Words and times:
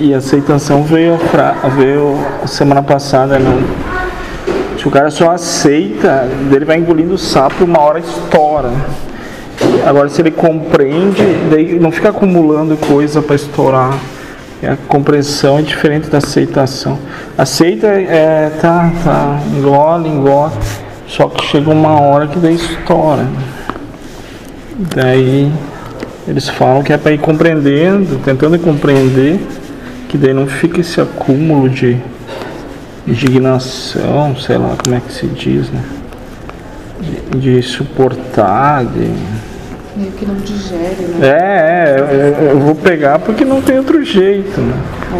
e 0.00 0.14
aceitação 0.14 0.82
veio, 0.82 1.18
fra, 1.18 1.54
veio 1.76 2.18
semana 2.46 2.82
passada, 2.82 3.38
não. 3.38 3.58
Se 4.78 4.86
o 4.86 4.90
cara 4.90 5.10
só 5.10 5.30
aceita, 5.30 6.28
ele 6.50 6.64
vai 6.64 6.76
engolindo 6.76 7.14
o 7.14 7.18
sapo 7.18 7.56
e 7.60 7.64
uma 7.64 7.80
hora 7.80 7.98
estoura. 7.98 8.70
Agora 9.86 10.08
se 10.08 10.20
ele 10.20 10.30
compreende, 10.30 11.22
daí 11.50 11.78
não 11.78 11.90
fica 11.90 12.10
acumulando 12.10 12.76
coisa 12.76 13.22
para 13.22 13.36
estourar. 13.36 13.98
A 14.62 14.76
compreensão 14.88 15.58
é 15.58 15.62
diferente 15.62 16.08
da 16.08 16.18
aceitação. 16.18 16.98
Aceita 17.36 17.86
é 17.86 18.50
tá, 18.60 18.90
tá, 19.04 19.40
engole, 19.56 20.08
engole. 20.08 20.52
Só 21.06 21.28
que 21.28 21.44
chega 21.44 21.70
uma 21.70 22.00
hora 22.00 22.26
que 22.26 22.38
daí 22.38 22.54
estoura. 22.54 23.26
Daí 24.94 25.52
eles 26.26 26.48
falam 26.48 26.82
que 26.82 26.92
é 26.92 26.98
para 26.98 27.12
ir 27.12 27.18
compreendendo, 27.18 28.18
tentando 28.24 28.58
compreender, 28.58 29.38
que 30.16 30.22
daí 30.22 30.32
não 30.32 30.46
fica 30.46 30.80
esse 30.80 30.98
acúmulo 30.98 31.68
de 31.68 31.98
indignação, 33.06 34.34
sei 34.36 34.56
lá 34.56 34.74
como 34.82 34.96
é 34.96 35.00
que 35.00 35.12
se 35.12 35.26
diz, 35.26 35.70
né? 35.70 35.82
De, 37.00 37.38
de 37.38 37.62
suportar, 37.62 38.84
de. 38.86 39.10
Meio 39.94 40.12
que 40.12 40.26
não 40.26 40.34
digere, 40.36 41.06
né? 41.18 41.28
É, 41.28 41.96
é, 41.98 42.50
eu 42.50 42.58
vou 42.58 42.74
pegar 42.74 43.18
porque 43.18 43.44
não 43.44 43.60
tem 43.60 43.76
outro 43.78 44.02
jeito, 44.02 44.58
né? 44.58 44.74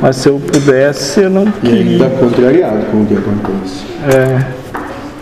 Mas 0.00 0.16
se 0.16 0.28
eu 0.28 0.38
pudesse, 0.38 1.22
eu 1.22 1.30
não 1.30 1.44
E 1.46 1.52
queria. 1.66 2.04
ainda 2.06 2.10
contrariado 2.16 2.84
com 2.90 3.02
o 3.02 3.06
que 3.06 3.14
acontece. 3.14 3.84
É, 4.14 4.44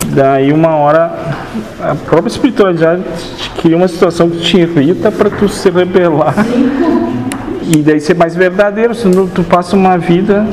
daí 0.07 0.51
uma 0.51 0.75
hora 0.75 1.13
a 1.81 1.95
própria 1.95 2.29
espiritualidade 2.29 3.03
te 3.37 3.49
cria 3.61 3.77
uma 3.77 3.87
situação 3.87 4.29
que 4.29 4.39
te 4.39 4.57
irrita 4.57 5.09
para 5.11 5.29
tu 5.29 5.47
se 5.47 5.69
rebelar 5.69 6.35
e 7.73 7.81
daí 7.81 8.01
ser 8.01 8.15
mais 8.15 8.35
verdadeiro, 8.35 8.93
senão 8.93 9.27
tu 9.27 9.43
passa 9.43 9.77
uma 9.77 9.97
vida 9.97 10.45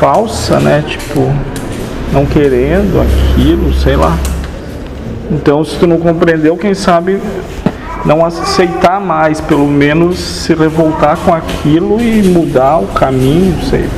falsa, 0.00 0.58
né? 0.58 0.82
Tipo, 0.86 1.30
não 2.10 2.24
querendo 2.24 3.02
aquilo, 3.02 3.72
sei 3.74 3.96
lá. 3.96 4.16
Então 5.30 5.62
se 5.62 5.76
tu 5.76 5.86
não 5.86 5.98
compreendeu, 5.98 6.56
quem 6.56 6.72
sabe 6.72 7.20
não 8.04 8.24
aceitar 8.24 8.98
mais, 8.98 9.40
pelo 9.42 9.68
menos 9.68 10.18
se 10.18 10.54
revoltar 10.54 11.18
com 11.18 11.34
aquilo 11.34 12.00
e 12.00 12.22
mudar 12.22 12.78
o 12.78 12.86
caminho, 12.86 13.54
sei. 13.62 13.88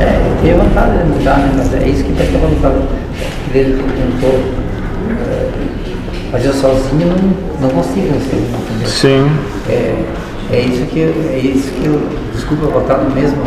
É, 0.00 0.20
tem 0.42 0.54
vontade 0.54 0.98
de 0.98 1.04
mudar, 1.04 1.38
né? 1.38 1.52
Mas 1.56 1.72
é 1.72 1.88
isso 1.88 2.02
que 2.02 2.12
está 2.12 2.24
falando 2.24 2.60
para 2.60 3.04
ele 3.58 3.80
tentou 3.80 4.40
eh, 5.08 5.50
fazer 6.32 6.52
sozinho, 6.52 7.06
não, 7.06 7.68
não 7.68 7.68
consigo, 7.70 8.08
assim? 8.16 8.44
Sim, 8.84 9.30
É, 9.68 9.94
é 10.52 10.60
isso 10.60 10.86
que 10.86 10.98
eu, 11.00 11.14
é 11.32 11.38
isso 11.38 11.70
que 11.72 11.86
eu, 11.86 12.00
desculpa 12.32 12.66
botar 12.66 12.98
no 12.98 13.10
mesmo, 13.14 13.38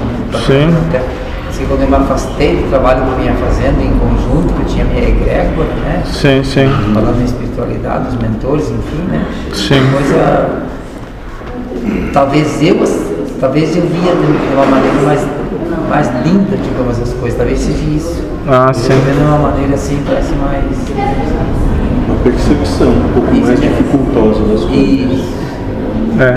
Sim. 0.45 0.69
até, 0.89 1.01
assim, 1.49 1.65
quando 1.67 1.81
eu 1.81 1.87
me 1.89 1.95
afastei 1.95 2.55
do 2.57 2.69
trabalho 2.69 3.03
que 3.03 3.11
eu 3.11 3.17
vinha 3.17 3.33
fazendo 3.35 3.81
em 3.81 3.91
conjunto, 3.97 4.53
que 4.53 4.61
eu 4.61 4.65
tinha 4.65 4.85
minha 4.85 5.07
egrégora, 5.07 5.69
né? 5.83 6.03
sim, 6.05 6.43
sim. 6.43 6.67
Falando 6.93 7.21
em 7.21 7.25
espiritualidade, 7.25 8.05
dos 8.05 8.21
mentores, 8.21 8.65
enfim, 8.69 9.03
né? 9.09 9.25
Sim. 9.53 9.81
Coisa, 9.91 10.49
talvez 12.13 12.61
eu, 12.61 12.77
talvez 13.39 13.75
eu 13.75 13.83
via 13.83 14.13
de 14.13 14.53
uma 14.53 14.65
maneira 14.65 15.01
mais, 15.05 15.21
mais 15.89 16.07
linda, 16.25 16.57
digamos, 16.57 16.99
as 16.99 17.13
coisas, 17.13 17.37
talvez 17.37 17.59
seja 17.59 17.83
isso. 17.95 18.23
Ah, 18.47 18.67
Eu 18.69 18.73
sim. 18.73 18.87
tô 18.89 18.93
vendo 19.05 19.17
de 19.19 19.25
uma 19.25 19.37
maneira 19.49 19.73
assim, 19.75 20.01
parece 20.07 20.33
mais... 20.35 20.65
Uma 22.07 22.15
percepção 22.23 22.87
um 22.87 23.13
pouco 23.13 23.33
Isso, 23.33 23.47
mais 23.47 23.59
né? 23.59 23.67
dificultosa 23.67 24.39
das 24.45 24.63
coisas. 24.63 24.87
Isso, 24.87 25.33
É. 26.19 26.33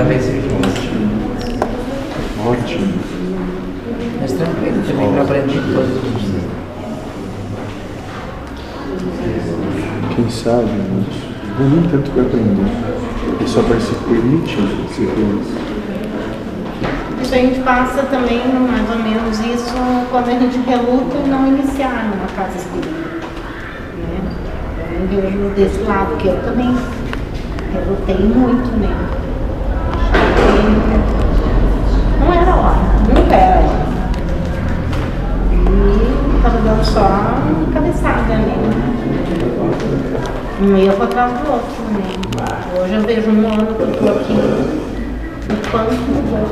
Ótimo. 2.47 2.92
Mas 4.20 4.33
tranquilo 4.33 4.83
também 4.87 5.12
para 5.12 5.22
aprender 5.22 5.62
todos 5.72 5.97
os 5.97 6.20
dias. 6.20 6.42
Quem 10.15 10.28
sabe, 10.28 10.69
mas 10.69 11.59
não 11.59 11.71
nem 11.71 11.82
tanto 11.91 12.10
para 12.10 12.22
aprender. 12.25 12.66
É 13.43 13.47
só 13.47 13.62
para 13.62 13.81
se 13.81 13.94
permitir 13.94 14.59
ser 14.94 15.06
feliz. 15.06 15.47
Isso 17.22 17.34
a 17.34 17.38
gente 17.38 17.60
passa 17.60 18.03
também 18.03 18.43
mais 18.49 18.91
ou 18.91 18.99
menos 18.99 19.38
isso 19.41 19.75
quando 20.10 20.28
a 20.28 20.38
gente 20.38 20.59
reluta 20.59 21.16
em 21.16 21.28
não 21.31 21.47
iniciar 21.47 22.10
numa 22.10 22.26
casa 22.37 22.59
espírita. 22.59 22.91
Né? 23.97 24.21
Eu 24.93 25.09
vejo 25.09 25.55
desse 25.55 25.81
lado, 25.84 26.19
que 26.19 26.28
eu 26.28 26.37
também 26.43 26.76
relutei 27.72 28.19
muito, 28.19 28.76
né? 28.78 29.19
Não 32.21 32.33
era 32.33 32.55
hora, 32.55 32.78
nunca 33.09 33.34
era 33.34 33.61
hora. 33.61 33.91
E 35.53 36.37
estava 36.37 36.59
dando 36.59 36.84
só 36.84 37.06
cabeçada, 37.73 38.34
né? 38.34 38.55
Um 40.62 40.67
meio 40.67 40.93
para 40.93 41.06
trás 41.06 41.33
do 41.33 41.53
outro, 41.53 41.83
né? 41.93 42.03
Hoje 42.79 42.95
eu 42.95 43.03
vejo 43.03 43.31
um 43.31 43.47
ano 43.53 43.67
que 43.75 43.81
eu 43.81 43.91
estou 43.91 44.11
aqui, 44.11 44.33
o 44.33 45.71
quanto 45.71 45.93
mudou. 45.95 46.49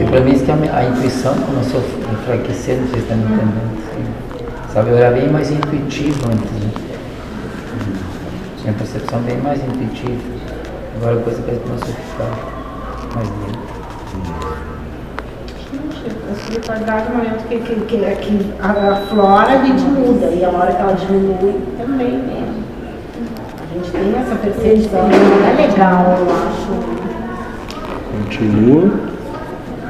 E 0.00 0.04
para 0.04 0.20
mim 0.20 0.32
isso 0.32 0.44
que 0.44 0.50
a, 0.52 0.56
minha- 0.56 0.74
a 0.76 0.84
intuição 0.84 1.34
começou 1.34 1.80
a 1.80 2.12
enfraquecer, 2.12 2.76
não 2.76 2.86
sei 2.88 2.98
se 3.00 3.04
está 3.04 3.14
me 3.14 3.24
entendendo. 3.24 3.78
assim. 3.78 4.04
Sabe, 4.72 4.90
eu 4.90 4.98
era 4.98 5.10
bem 5.14 5.28
mais 5.30 5.50
intuitivo 5.50 6.26
antes. 6.30 6.50
Né? 6.50 6.70
Tinha 8.60 8.72
percepção 8.74 9.20
bem 9.20 9.38
mais 9.38 9.58
intuitiva. 9.64 10.20
Agora 11.00 11.18
a 11.18 11.22
coisa 11.22 11.42
parece 11.42 11.60
que 11.62 11.68
começou 11.68 11.88
a 11.88 11.92
ficar. 11.92 12.57
A 13.18 13.22
espiritualidade, 16.32 17.08
no 17.10 17.16
momento 17.16 17.48
que, 17.48 17.58
que, 17.58 17.74
que, 17.80 17.96
que 17.98 18.52
aflora, 18.62 19.58
gente 19.66 19.82
muda. 19.82 20.26
E 20.26 20.44
a 20.44 20.50
hora 20.50 20.72
que 20.72 20.80
ela 20.80 20.92
diminui, 20.92 21.60
também? 21.76 22.22
A 23.60 23.74
gente 23.74 23.90
tem 23.90 24.14
essa 24.16 24.36
percepção, 24.36 25.08
não 25.08 25.48
é 25.48 25.66
legal, 25.66 26.16
eu 26.20 26.26
acho. 26.32 26.70
Continua 28.12 28.90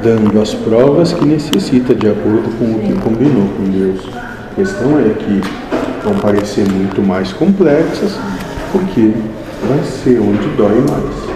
dando 0.02 0.40
as 0.40 0.54
provas 0.54 1.12
que 1.12 1.26
necessita 1.26 1.94
de 1.94 2.08
acordo 2.08 2.48
com 2.58 2.64
o 2.64 2.80
que 2.80 2.94
combinou 3.00 3.48
com 3.56 3.64
Deus. 3.70 4.08
A 4.14 4.54
questão 4.54 4.98
é 4.98 5.10
que 5.10 5.42
vão 6.02 6.14
parecer 6.14 6.66
muito 6.70 7.02
mais 7.02 7.32
complexas, 7.32 8.18
porque 8.72 9.12
vai 9.68 9.82
ser 9.84 10.18
onde 10.18 10.48
dói 10.56 10.80
mais. 10.80 11.28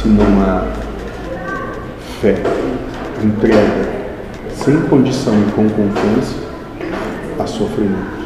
Se 0.00 0.08
não 0.08 0.24
há 0.40 0.64
fé, 2.22 2.34
entrega, 3.22 3.90
sem 4.54 4.80
condição 4.88 5.34
e 5.34 5.52
com 5.52 5.68
confiança, 5.68 6.36
há 7.38 7.46
sofrimento. 7.46 8.18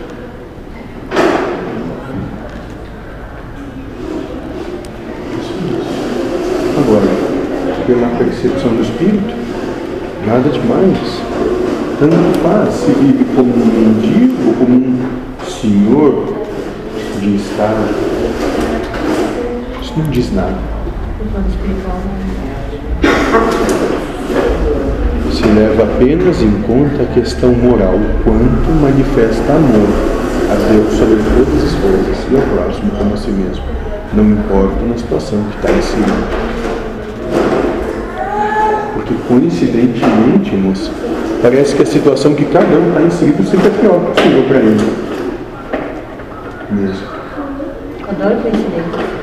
Agora, 6.79 7.09
pela 7.89 8.06
percepção 8.19 8.77
do 8.77 8.83
espírito, 8.83 9.35
nada 10.29 10.49
demais. 10.51 11.23
Tanto 11.99 12.39
faz 12.39 12.73
se 12.73 12.93
vive 12.93 13.25
como 13.35 13.53
um 13.53 13.67
mendigo 13.67 14.55
como 14.61 14.77
um 14.77 15.11
senhor 15.45 16.35
de 17.19 17.35
estado. 17.35 17.89
Isso 19.83 19.93
não 19.97 20.05
diz 20.11 20.33
nada. 20.33 20.84
Se 25.31 25.47
leva 25.47 25.85
apenas 25.85 26.43
em 26.43 26.51
conta 26.63 27.03
a 27.05 27.07
questão 27.15 27.53
moral, 27.53 27.95
o 27.95 28.25
quanto 28.25 28.71
manifesta 28.83 29.53
amor 29.53 29.89
a 30.51 30.55
Deus 30.73 30.93
sobre 30.95 31.17
todas 31.17 31.65
as 31.65 31.75
coisas 31.81 32.27
e 32.31 32.37
ao 32.37 32.43
próximo 32.43 32.91
como 32.99 33.15
a 33.15 33.17
si 33.17 33.31
mesmo. 33.31 33.65
Não 34.13 34.25
importa 34.25 34.85
na 34.85 34.99
situação 34.99 35.39
que 35.45 35.57
está 35.57 35.71
inserido. 35.71 36.55
Porque 38.94 39.15
coincidentemente, 39.29 40.56
moça, 40.56 40.91
parece 41.41 41.77
que 41.77 41.83
a 41.83 41.87
situação 41.87 42.35
que 42.35 42.44
cada 42.47 42.77
um 42.77 42.88
está 42.88 43.03
inserido 43.03 43.44
sempre 43.44 43.69
é 43.69 43.71
pior 43.71 44.00
possível 44.00 44.43
para 44.49 44.59
ele. 44.59 44.93
Mesmo. 46.73 47.06
Adoro 48.09 48.37
coincidência. 48.43 49.13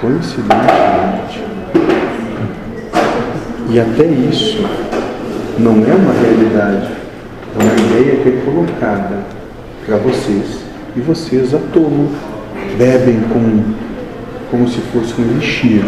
Coincidentemente. 0.00 1.44
E 3.68 3.78
até 3.78 4.04
isso 4.04 4.66
não 5.58 5.72
é 5.72 5.94
uma 5.94 6.12
realidade, 6.12 6.88
é 7.54 7.62
uma 7.62 7.74
ideia 7.74 8.16
que 8.16 8.28
é 8.30 8.42
colocada 8.44 9.18
para 9.84 9.98
vocês. 9.98 10.60
E 10.96 11.00
vocês 11.00 11.54
a 11.54 11.58
tomam, 11.72 12.08
bebem 12.78 13.20
como, 13.32 13.74
como 14.50 14.66
se 14.66 14.80
fosse 14.80 15.20
um 15.20 15.24
elixir. 15.24 15.84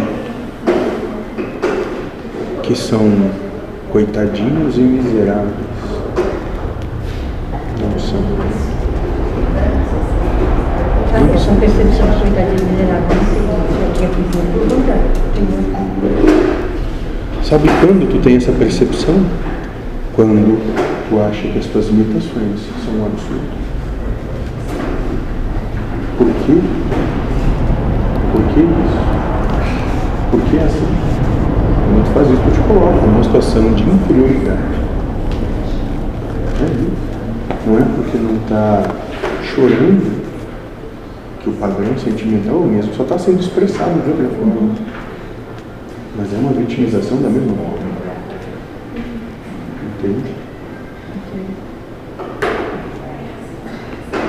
Que 2.62 2.76
são 2.76 3.30
coitadinhos 3.90 4.76
e 4.76 4.80
miseráveis. 4.80 5.54
Não 7.80 7.98
são. 7.98 8.22
Essa 11.34 11.50
percepção 11.58 12.06
da 12.06 12.12
coitadinha 12.20 12.70
miserável, 12.70 13.08
que 13.08 13.81
Sabe 17.44 17.68
quando 17.80 18.10
tu 18.10 18.18
tem 18.18 18.36
essa 18.36 18.50
percepção? 18.50 19.14
Quando 20.16 20.58
tu 21.08 21.20
acha 21.20 21.46
que 21.46 21.58
as 21.58 21.66
tuas 21.66 21.86
limitações 21.86 22.60
são 22.84 22.94
um 22.94 23.06
absurdo. 23.06 23.62
Por 26.18 26.26
quê? 26.26 26.58
Por 28.32 28.42
que 28.52 28.60
isso? 28.60 29.00
Por 30.30 30.40
que 30.40 30.56
assim? 30.58 30.86
Quando 31.86 32.04
tu 32.04 32.10
faz 32.10 32.28
isso, 32.28 32.42
tu 32.42 32.50
te 32.50 32.60
coloca 32.66 33.06
numa 33.06 33.22
situação 33.22 33.72
de 33.74 33.82
inferioridade. 33.84 34.58
É 36.60 36.64
isso. 36.64 37.66
Não 37.66 37.78
é 37.78 37.82
porque 37.96 38.18
não 38.18 38.36
está 38.36 38.82
chorando 39.44 40.21
que 41.42 41.50
o 41.50 41.52
padrão 41.54 41.98
sentimental 41.98 42.54
é 42.54 42.58
o 42.58 42.62
mesmo, 42.62 42.94
só 42.94 43.02
está 43.02 43.18
sendo 43.18 43.40
expressado 43.40 44.00
de 44.00 44.10
outra 44.10 44.28
forma. 44.28 44.74
Mas 46.16 46.32
é 46.32 46.36
uma 46.36 46.52
vitimização 46.52 47.20
da 47.20 47.28
mesma 47.28 47.54
forma. 47.54 47.92
Entende? 49.98 50.34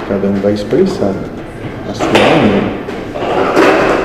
Cada 0.10 0.28
um 0.28 0.34
vai 0.36 0.54
expressar 0.54 1.14
a 1.90 1.94
sua 1.94 2.08
maneira. 2.08 2.83